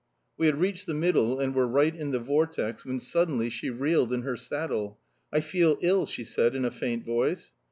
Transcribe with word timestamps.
We 0.35 0.47
had 0.47 0.59
reached 0.59 0.87
the 0.87 0.95
middle 0.95 1.39
and 1.39 1.53
were 1.53 1.67
right 1.67 1.95
in 1.95 2.09
the 2.09 2.17
vortex, 2.17 2.83
when 2.83 2.99
suddenly 2.99 3.51
she 3.51 3.69
reeled 3.69 4.11
in 4.11 4.23
her 4.23 4.35
saddle. 4.35 4.99
"I 5.31 5.41
feel 5.41 5.77
ill!" 5.81 6.07
she 6.07 6.23
said 6.23 6.55
in 6.55 6.65
a 6.65 6.71
faint 6.71 7.05
voice. 7.05 7.53